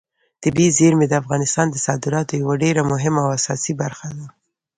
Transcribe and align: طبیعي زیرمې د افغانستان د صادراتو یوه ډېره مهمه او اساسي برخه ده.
طبیعي 0.43 0.69
زیرمې 0.77 1.05
د 1.09 1.13
افغانستان 1.21 1.65
د 1.71 1.77
صادراتو 1.85 2.33
یوه 2.41 2.55
ډېره 2.63 2.81
مهمه 2.91 3.19
او 3.25 3.29
اساسي 3.39 3.73
برخه 3.81 4.07
ده. 4.17 4.27